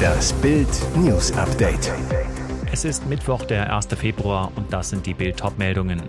[0.00, 1.92] Das Bild News Update.
[2.72, 3.88] Es ist Mittwoch, der 1.
[3.96, 6.02] Februar und das sind die Bild meldungen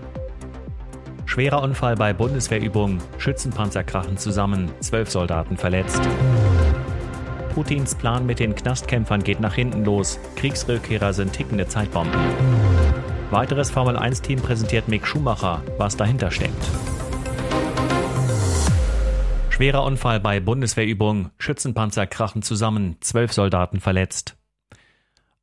[1.25, 6.01] Schwerer Unfall bei Bundeswehrübung, Schützenpanzer krachen zusammen, zwölf Soldaten verletzt.
[7.53, 12.19] Putins Plan mit den Knastkämpfern geht nach hinten los, Kriegsrückkehrer sind tickende Zeitbomben.
[13.29, 16.90] Weiteres Formel-1-Team präsentiert Mick Schumacher, was dahinter steckt.
[19.61, 21.29] Schwerer Unfall bei Bundeswehrübung.
[21.37, 22.97] Schützenpanzer krachen zusammen.
[22.99, 24.35] Zwölf Soldaten verletzt.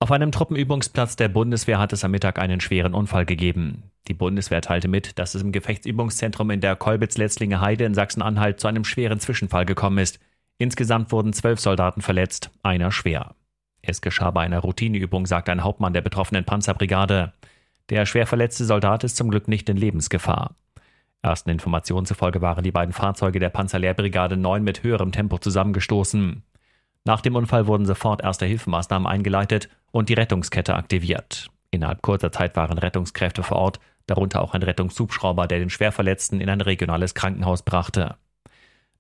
[0.01, 3.85] Auf einem Truppenübungsplatz der Bundeswehr hat es am Mittag einen schweren Unfall gegeben.
[4.09, 8.67] Die Bundeswehr teilte mit, dass es im Gefechtsübungszentrum in der Kolbitz-Letzlinge Heide in Sachsen-Anhalt zu
[8.67, 10.19] einem schweren Zwischenfall gekommen ist.
[10.57, 13.37] Insgesamt wurden zwölf Soldaten verletzt, einer schwer.
[13.83, 17.35] Es geschah bei einer Routineübung, sagt ein Hauptmann der betroffenen Panzerbrigade.
[17.89, 20.57] Der schwer verletzte Soldat ist zum Glück nicht in Lebensgefahr.
[21.23, 26.43] Ersten Informationen zufolge waren die beiden Fahrzeuge der Panzerlehrbrigade 9 mit höherem Tempo zusammengestoßen.
[27.05, 31.51] Nach dem Unfall wurden sofort erste Hilfemaßnahmen eingeleitet und die Rettungskette aktiviert.
[31.71, 36.49] Innerhalb kurzer Zeit waren Rettungskräfte vor Ort, darunter auch ein Rettungshubschrauber, der den Schwerverletzten in
[36.49, 38.17] ein regionales Krankenhaus brachte.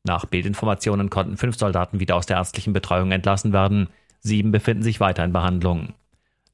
[0.05, 3.89] Nach Bildinformationen konnten fünf Soldaten wieder aus der ärztlichen Betreuung entlassen werden.
[4.21, 5.95] Sieben befinden sich weiter in Behandlung.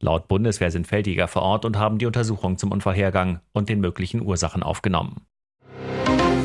[0.01, 4.21] Laut Bundeswehr sind Feldjäger vor Ort und haben die Untersuchung zum Unfallhergang und den möglichen
[4.21, 5.23] Ursachen aufgenommen.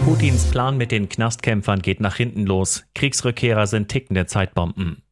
[0.06, 2.86] Putins Plan mit den Knastkämpfern geht nach hinten los.
[2.96, 5.04] Kriegsrückkehrer sind tickende Zeitbomben.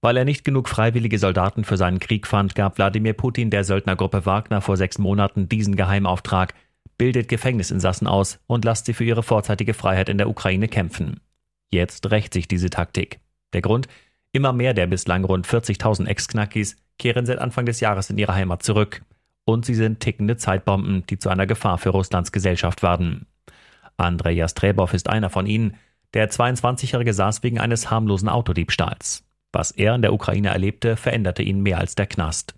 [0.00, 4.24] Weil er nicht genug freiwillige Soldaten für seinen Krieg fand, gab Wladimir Putin der Söldnergruppe
[4.24, 6.54] Wagner vor sechs Monaten diesen Geheimauftrag,
[6.96, 11.20] bildet Gefängnisinsassen aus und lasst sie für ihre vorzeitige Freiheit in der Ukraine kämpfen.
[11.70, 13.20] Jetzt rächt sich diese Taktik.
[13.52, 13.88] Der Grund?
[14.32, 18.62] Immer mehr der bislang rund 40.000 Ex-Knackis kehren seit Anfang des Jahres in ihre Heimat
[18.62, 19.02] zurück.
[19.44, 23.26] Und sie sind tickende Zeitbomben, die zu einer Gefahr für Russlands Gesellschaft werden.
[23.98, 25.76] Andrei Jastrebov ist einer von ihnen.
[26.14, 29.24] Der 22-Jährige saß wegen eines harmlosen Autodiebstahls.
[29.52, 32.54] Was er in der Ukraine erlebte, veränderte ihn mehr als der Knast.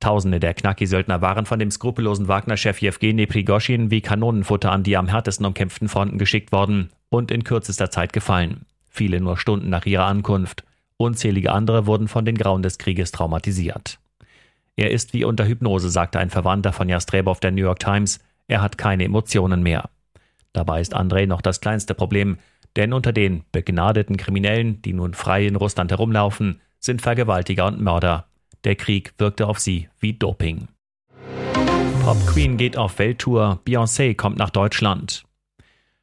[0.00, 5.08] Tausende der Knacki-Söldner waren von dem skrupellosen Wagner-Chef Jewgeni Prigoschin wie Kanonenfutter an die am
[5.08, 8.66] härtesten umkämpften Fronten geschickt worden und in kürzester Zeit gefallen.
[8.88, 10.64] Viele nur Stunden nach ihrer Ankunft.
[10.96, 13.98] Unzählige andere wurden von den Grauen des Krieges traumatisiert.
[14.76, 18.20] Er ist wie unter Hypnose, sagte ein Verwandter von Jastrebov der New York Times.
[18.48, 19.88] Er hat keine Emotionen mehr.
[20.52, 22.38] Dabei ist Andrei noch das kleinste Problem,
[22.76, 28.26] denn unter den begnadeten Kriminellen, die nun frei in Russland herumlaufen, sind Vergewaltiger und Mörder.
[28.64, 30.68] Der Krieg wirkte auf sie wie Doping.
[32.04, 35.24] Pop Queen geht auf Welttour, Beyoncé kommt nach Deutschland.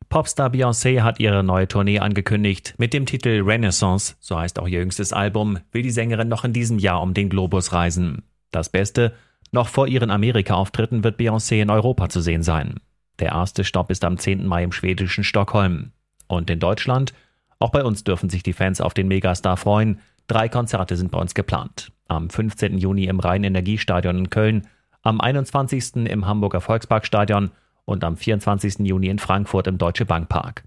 [0.08, 2.74] Popstar Beyoncé hat ihre neue Tournee angekündigt.
[2.78, 6.54] Mit dem Titel Renaissance, so heißt auch ihr jüngstes Album, will die Sängerin noch in
[6.54, 8.24] diesem Jahr um den Globus reisen.
[8.50, 9.14] Das Beste,
[9.52, 12.80] noch vor ihren Amerika-Auftritten wird Beyoncé in Europa zu sehen sein.
[13.20, 14.46] Der erste Stopp ist am 10.
[14.46, 15.92] Mai im schwedischen Stockholm.
[16.28, 17.14] Und in Deutschland?
[17.60, 20.00] Auch bei uns dürfen sich die Fans auf den Megastar freuen.
[20.28, 21.92] Drei Konzerte sind bei uns geplant.
[22.08, 22.78] Am 15.
[22.78, 24.68] Juni im Rhein-Energiestadion in Köln,
[25.02, 26.08] am 21.
[26.08, 27.52] im Hamburger Volksparkstadion
[27.86, 28.80] und am 24.
[28.80, 30.64] Juni in Frankfurt im Deutsche Bankpark.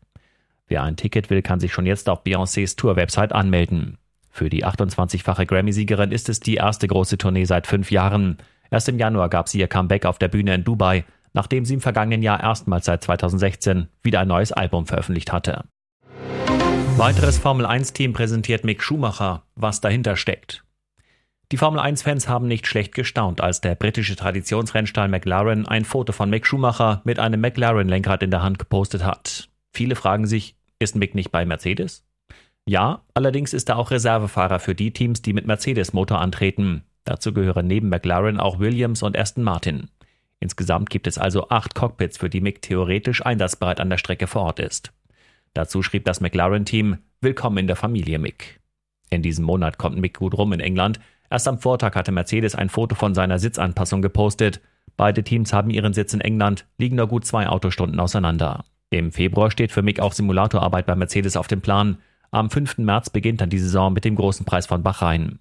[0.68, 3.98] Wer ein Ticket will, kann sich schon jetzt auf Beyoncés Tour-Website anmelden.
[4.30, 8.38] Für die 28-fache Grammy-Siegerin ist es die erste große Tournee seit fünf Jahren.
[8.70, 11.80] Erst im Januar gab sie ihr Comeback auf der Bühne in Dubai nachdem sie im
[11.80, 15.64] vergangenen Jahr erstmals seit 2016 wieder ein neues Album veröffentlicht hatte.
[16.96, 20.64] Weiteres Formel-1-Team präsentiert Mick Schumacher, was dahinter steckt.
[21.50, 26.46] Die Formel-1-Fans haben nicht schlecht gestaunt, als der britische Traditionsrennstall McLaren ein Foto von Mick
[26.46, 29.48] Schumacher mit einem McLaren-Lenkrad in der Hand gepostet hat.
[29.72, 32.06] Viele fragen sich, ist Mick nicht bei Mercedes?
[32.66, 36.84] Ja, allerdings ist er auch Reservefahrer für die Teams, die mit Mercedes-Motor antreten.
[37.04, 39.88] Dazu gehören neben McLaren auch Williams und Aston Martin.
[40.42, 44.42] Insgesamt gibt es also acht Cockpits, für die Mick theoretisch einsatzbereit an der Strecke vor
[44.42, 44.92] Ort ist.
[45.54, 48.58] Dazu schrieb das McLaren-Team Willkommen in der Familie Mick.
[49.08, 50.98] In diesem Monat kommt Mick gut rum in England.
[51.30, 54.60] Erst am Vortag hatte Mercedes ein Foto von seiner Sitzanpassung gepostet.
[54.96, 58.64] Beide Teams haben ihren Sitz in England, liegen nur gut zwei Autostunden auseinander.
[58.90, 61.98] Im Februar steht für Mick auch Simulatorarbeit bei Mercedes auf dem Plan.
[62.32, 62.78] Am 5.
[62.78, 65.38] März beginnt dann die Saison mit dem großen Preis von Bahrain.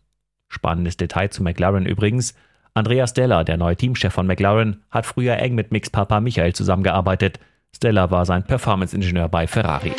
[0.48, 2.36] Spannendes Detail zu McLaren übrigens.
[2.73, 7.38] Andreas Della, der neue Teamchef von McLaren, hat früher eng mit Micks Papa Michael zusammengearbeitet.
[7.75, 9.91] Stella war sein Performance-Ingenieur bei Ferrari.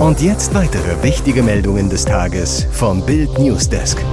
[0.00, 4.04] Und jetzt weitere wichtige Meldungen des Tages vom Bild Newsdesk.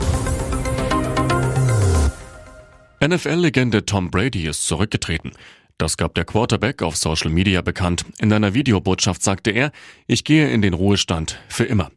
[3.04, 5.32] NFL-Legende Tom Brady ist zurückgetreten.
[5.80, 8.06] Das gab der Quarterback auf Social Media bekannt.
[8.20, 9.72] In einer Videobotschaft sagte er,
[10.06, 11.90] ich gehe in den Ruhestand für immer.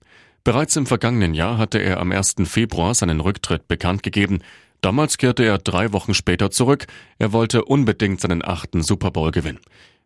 [0.47, 2.37] Bereits im vergangenen Jahr hatte er am 1.
[2.45, 4.43] Februar seinen Rücktritt bekannt gegeben.
[4.81, 6.87] Damals kehrte er drei Wochen später zurück.
[7.19, 9.59] Er wollte unbedingt seinen achten Super Bowl gewinnen.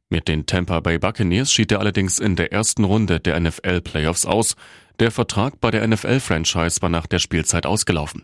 [0.08, 4.24] Mit den Tampa Bay Buccaneers schied er allerdings in der ersten Runde der NFL Playoffs
[4.24, 4.56] aus.
[4.98, 8.22] Der Vertrag bei der NFL-Franchise war nach der Spielzeit ausgelaufen.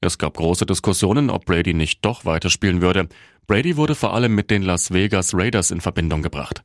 [0.00, 3.08] Es gab große Diskussionen, ob Brady nicht doch weiterspielen würde.
[3.46, 6.64] Brady wurde vor allem mit den Las Vegas Raiders in Verbindung gebracht.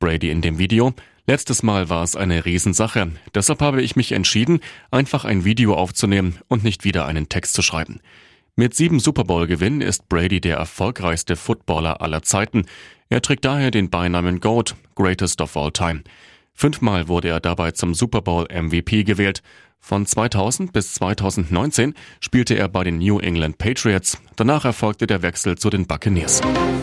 [0.00, 0.94] Brady in dem Video,
[1.26, 4.60] letztes Mal war es eine Riesensache, deshalb habe ich mich entschieden,
[4.90, 8.00] einfach ein Video aufzunehmen und nicht wieder einen Text zu schreiben.
[8.54, 12.66] Mit sieben Super Bowl-Gewinnen ist Brady der erfolgreichste Footballer aller Zeiten.
[13.08, 16.02] Er trägt daher den Beinamen GOAT, Greatest of All Time.
[16.52, 19.42] Fünfmal wurde er dabei zum Super Bowl MVP gewählt.
[19.84, 24.16] Von 2000 bis 2019 spielte er bei den New England Patriots.
[24.36, 26.40] Danach erfolgte der Wechsel zu den Buccaneers.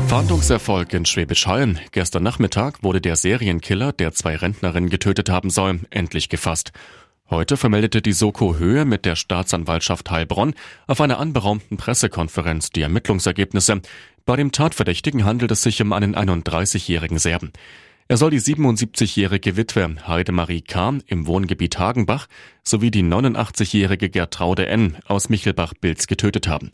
[0.09, 1.75] Fahndungserfolg in Schwäbisch Hall.
[1.93, 6.73] Gestern Nachmittag wurde der Serienkiller, der zwei Rentnerinnen getötet haben soll, endlich gefasst.
[7.29, 10.53] Heute vermeldete die Soko Höhe mit der Staatsanwaltschaft Heilbronn
[10.85, 13.81] auf einer anberaumten Pressekonferenz die Ermittlungsergebnisse.
[14.25, 17.53] Bei dem Tatverdächtigen handelt es sich um einen 31-jährigen Serben.
[18.11, 20.95] Er soll die 77-jährige Witwe Heidemarie K.
[21.05, 22.25] im Wohngebiet Hagenbach
[22.63, 24.97] sowie die 89-jährige Gertraude N.
[25.05, 26.71] aus Michelbach-Bilz getötet haben.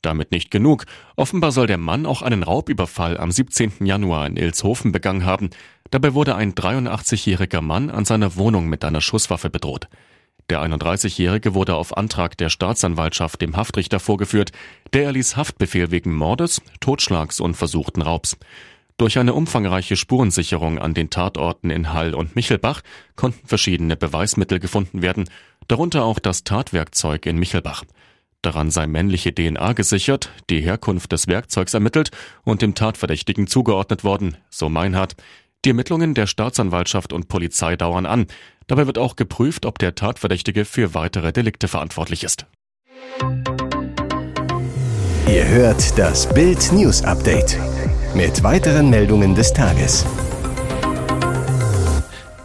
[0.00, 0.86] Damit nicht genug.
[1.16, 3.84] Offenbar soll der Mann auch einen Raubüberfall am 17.
[3.84, 5.50] Januar in Ilshofen begangen haben.
[5.90, 9.88] Dabei wurde ein 83-jähriger Mann an seiner Wohnung mit einer Schusswaffe bedroht.
[10.50, 14.52] Der 31-Jährige wurde auf Antrag der Staatsanwaltschaft dem Haftrichter vorgeführt.
[14.92, 18.36] Der erließ Haftbefehl wegen Mordes, Totschlags und versuchten Raubs.
[18.98, 22.80] Durch eine umfangreiche Spurensicherung an den Tatorten in Hall und Michelbach
[23.14, 25.28] konnten verschiedene Beweismittel gefunden werden,
[25.68, 27.84] darunter auch das Tatwerkzeug in Michelbach.
[28.40, 32.10] Daran sei männliche DNA gesichert, die Herkunft des Werkzeugs ermittelt
[32.44, 35.16] und dem Tatverdächtigen zugeordnet worden, so Meinhardt.
[35.64, 38.26] Die Ermittlungen der Staatsanwaltschaft und Polizei dauern an.
[38.66, 42.46] Dabei wird auch geprüft, ob der Tatverdächtige für weitere Delikte verantwortlich ist.
[45.28, 47.58] Ihr hört das Bild News Update
[48.16, 50.06] mit weiteren Meldungen des Tages.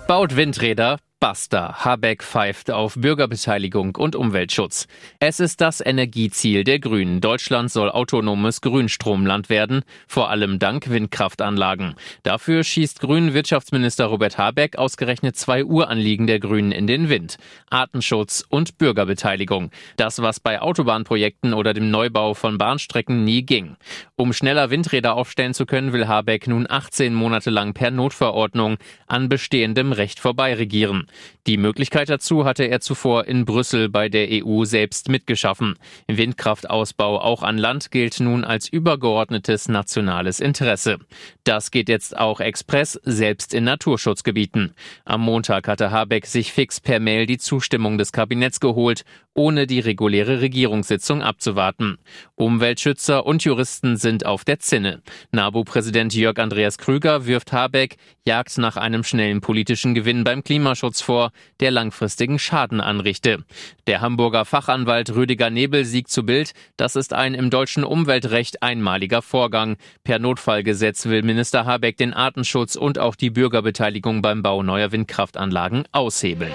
[0.05, 1.85] Baut Windräder, Basta.
[1.85, 4.87] Habeck pfeift auf Bürgerbeteiligung und Umweltschutz.
[5.19, 7.21] Es ist das Energieziel der Grünen.
[7.21, 11.93] Deutschland soll autonomes Grünstromland werden, vor allem dank Windkraftanlagen.
[12.23, 17.37] Dafür schießt Grünen Wirtschaftsminister Robert Habeck ausgerechnet zwei Uranliegen der Grünen in den Wind.
[17.69, 19.69] Artenschutz und Bürgerbeteiligung.
[19.97, 23.75] Das, was bei Autobahnprojekten oder dem Neubau von Bahnstrecken nie ging.
[24.15, 29.29] Um schneller Windräder aufstellen zu können, will Habeck nun 18 Monate lang per Notverordnung an
[29.29, 31.05] bestehendem Recht vorbei regieren.
[31.47, 35.75] Die Möglichkeit dazu hatte er zuvor in Brüssel bei der EU selbst mitgeschaffen.
[36.07, 40.99] Windkraftausbau auch an Land gilt nun als übergeordnetes nationales Interesse.
[41.43, 44.73] Das geht jetzt auch express, selbst in Naturschutzgebieten.
[45.05, 49.03] Am Montag hatte Habeck sich fix per Mail die Zustimmung des Kabinetts geholt,
[49.33, 51.97] ohne die reguläre Regierungssitzung abzuwarten.
[52.35, 55.01] Umweltschützer und Juristen sind auf der Zinne.
[55.31, 61.31] NABU-Präsident Jörg Andreas Krüger wirft Habeck Jagd nach einem schnellen politischen Gewinn beim Klimaschutz vor,
[61.59, 63.43] der langfristigen Schaden anrichte.
[63.87, 69.21] Der Hamburger Fachanwalt Rüdiger Nebel siegt zu Bild, das ist ein im deutschen Umweltrecht einmaliger
[69.21, 69.77] Vorgang.
[70.03, 75.85] Per Notfallgesetz will Minister Habeck den Artenschutz und auch die Bürgerbeteiligung beim Bau neuer Windkraftanlagen
[75.91, 76.53] aushebeln.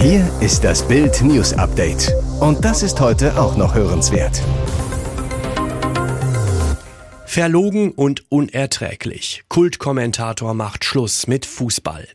[0.00, 2.12] Hier ist das Bild News Update.
[2.38, 4.42] Und das ist heute auch noch hörenswert.
[7.36, 9.44] Verlogen und unerträglich.
[9.50, 12.08] Kultkommentator macht Schluss mit Fußball.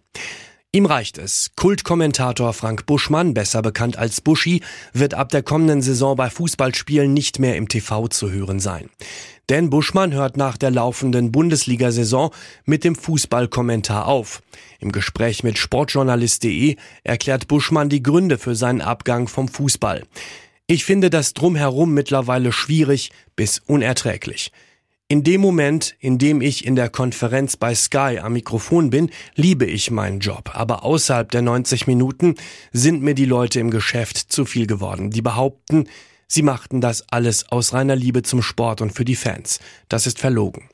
[0.72, 1.52] Ihm reicht es.
[1.56, 7.38] Kultkommentator Frank Buschmann, besser bekannt als Buschi, wird ab der kommenden Saison bei Fußballspielen nicht
[7.38, 8.90] mehr im TV zu hören sein.
[9.48, 12.34] Denn Buschmann hört nach der laufenden Bundesliga-Saison
[12.66, 14.42] mit dem Fußballkommentar auf.
[14.80, 20.02] Im Gespräch mit Sportjournalist.de erklärt Buschmann die Gründe für seinen Abgang vom Fußball.
[20.66, 24.52] Ich finde das drumherum mittlerweile schwierig bis unerträglich.
[25.12, 29.66] In dem Moment, in dem ich in der Konferenz bei Sky am Mikrofon bin, liebe
[29.66, 30.52] ich meinen Job.
[30.54, 32.36] Aber außerhalb der 90 Minuten
[32.72, 35.10] sind mir die Leute im Geschäft zu viel geworden.
[35.10, 35.90] Die behaupten,
[36.28, 39.60] sie machten das alles aus reiner Liebe zum Sport und für die Fans.
[39.90, 40.70] Das ist verlogen.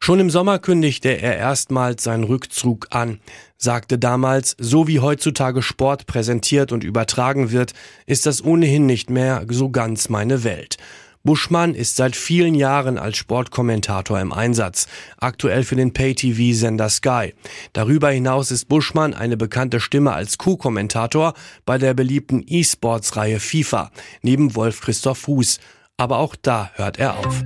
[0.00, 3.20] Schon im Sommer kündigte er erstmals seinen Rückzug an,
[3.58, 7.74] sagte damals, so wie heutzutage Sport präsentiert und übertragen wird,
[8.06, 10.78] ist das ohnehin nicht mehr so ganz meine Welt.
[11.24, 14.86] Buschmann ist seit vielen Jahren als Sportkommentator im Einsatz,
[15.18, 17.34] aktuell für den Pay-TV-Sender Sky.
[17.72, 21.34] Darüber hinaus ist Buschmann eine bekannte Stimme als Co-Kommentator
[21.64, 23.90] bei der beliebten E-Sports-Reihe FIFA,
[24.22, 25.60] neben Wolf Christoph Fuß.
[25.96, 27.44] Aber auch da hört er auf.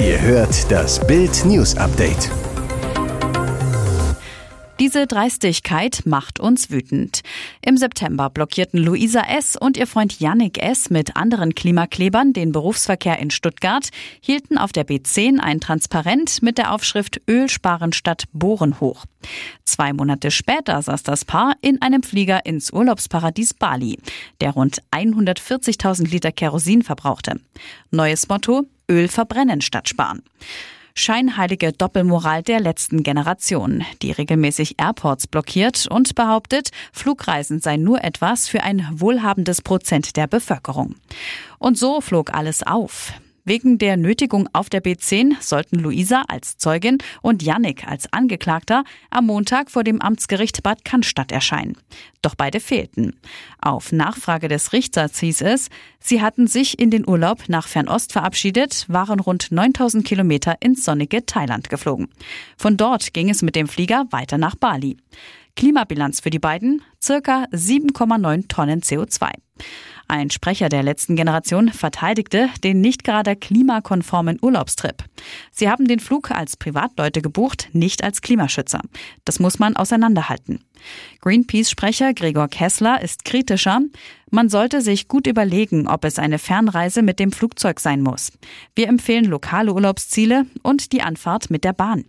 [0.00, 2.30] Ihr hört das Bild News Update.
[4.86, 7.22] Diese Dreistigkeit macht uns wütend.
[7.60, 9.56] Im September blockierten Luisa S.
[9.56, 10.90] und ihr Freund Yannick S.
[10.90, 13.88] mit anderen Klimaklebern den Berufsverkehr in Stuttgart,
[14.20, 19.06] hielten auf der B10 ein Transparent mit der Aufschrift Öl sparen statt Bohren hoch.
[19.64, 23.98] Zwei Monate später saß das Paar in einem Flieger ins Urlaubsparadies Bali,
[24.40, 27.40] der rund 140.000 Liter Kerosin verbrauchte.
[27.90, 30.22] Neues Motto, Öl verbrennen statt sparen
[30.96, 38.48] scheinheilige Doppelmoral der letzten Generation, die regelmäßig Airports blockiert und behauptet, Flugreisen seien nur etwas
[38.48, 40.96] für ein wohlhabendes Prozent der Bevölkerung.
[41.58, 43.12] Und so flog alles auf.
[43.48, 49.26] Wegen der Nötigung auf der B10 sollten Luisa als Zeugin und Yannick als Angeklagter am
[49.26, 51.78] Montag vor dem Amtsgericht Bad Cannstatt erscheinen.
[52.22, 53.14] Doch beide fehlten.
[53.62, 55.68] Auf Nachfrage des Richters hieß es,
[56.00, 61.24] sie hatten sich in den Urlaub nach Fernost verabschiedet, waren rund 9000 Kilometer ins sonnige
[61.24, 62.08] Thailand geflogen.
[62.56, 64.96] Von dort ging es mit dem Flieger weiter nach Bali.
[65.54, 69.30] Klimabilanz für die beiden circa 7,9 Tonnen CO2.
[70.08, 75.02] Ein Sprecher der letzten Generation verteidigte den nicht gerade klimakonformen Urlaubstrip.
[75.50, 78.80] Sie haben den Flug als Privatleute gebucht, nicht als Klimaschützer.
[79.24, 80.60] Das muss man auseinanderhalten.
[81.22, 83.80] Greenpeace-Sprecher Gregor Kessler ist kritischer.
[84.30, 88.32] Man sollte sich gut überlegen, ob es eine Fernreise mit dem Flugzeug sein muss.
[88.76, 92.04] Wir empfehlen lokale Urlaubsziele und die Anfahrt mit der Bahn.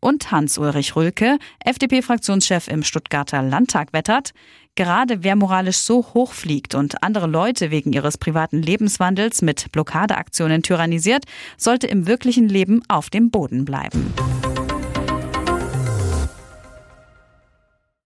[0.00, 4.32] Und Hans-Ulrich Rülke, FDP-Fraktionschef im Stuttgarter Landtag, wettert,
[4.74, 10.62] gerade wer moralisch so hoch fliegt und andere Leute wegen ihres privaten Lebenswandels mit Blockadeaktionen
[10.62, 11.24] tyrannisiert,
[11.56, 14.12] sollte im wirklichen Leben auf dem Boden bleiben.